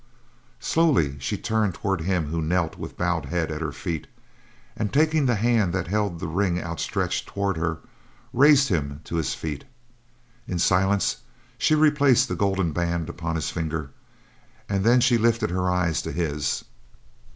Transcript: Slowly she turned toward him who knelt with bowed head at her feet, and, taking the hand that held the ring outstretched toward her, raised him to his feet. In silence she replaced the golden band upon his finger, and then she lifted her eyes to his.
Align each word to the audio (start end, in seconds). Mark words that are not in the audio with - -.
Slowly 0.59 1.19
she 1.19 1.37
turned 1.37 1.75
toward 1.75 2.01
him 2.01 2.25
who 2.29 2.41
knelt 2.41 2.75
with 2.75 2.97
bowed 2.97 3.25
head 3.25 3.51
at 3.51 3.61
her 3.61 3.71
feet, 3.71 4.07
and, 4.75 4.91
taking 4.91 5.27
the 5.27 5.35
hand 5.35 5.73
that 5.73 5.85
held 5.89 6.19
the 6.19 6.27
ring 6.27 6.59
outstretched 6.59 7.27
toward 7.27 7.55
her, 7.57 7.77
raised 8.33 8.69
him 8.69 9.01
to 9.03 9.17
his 9.17 9.35
feet. 9.35 9.63
In 10.47 10.57
silence 10.57 11.17
she 11.59 11.75
replaced 11.75 12.29
the 12.29 12.35
golden 12.35 12.71
band 12.71 13.09
upon 13.09 13.35
his 13.35 13.51
finger, 13.51 13.91
and 14.67 14.83
then 14.83 15.01
she 15.01 15.19
lifted 15.19 15.51
her 15.51 15.69
eyes 15.69 16.01
to 16.01 16.11
his. 16.11 16.63